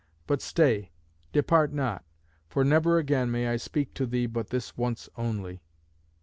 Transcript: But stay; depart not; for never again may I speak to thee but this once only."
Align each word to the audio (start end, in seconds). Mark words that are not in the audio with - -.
But 0.25 0.41
stay; 0.41 0.89
depart 1.31 1.73
not; 1.73 2.03
for 2.49 2.63
never 2.63 2.97
again 2.97 3.29
may 3.29 3.47
I 3.49 3.57
speak 3.57 3.93
to 3.93 4.07
thee 4.07 4.25
but 4.25 4.49
this 4.49 4.75
once 4.75 5.09
only." 5.15 5.61